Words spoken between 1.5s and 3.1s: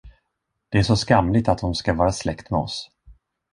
de skall vara släkt med oss.